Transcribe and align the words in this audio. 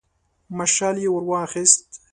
مشعل 0.57 0.95
يې 1.03 1.09
ور 1.11 1.23
واخيست. 1.29 1.87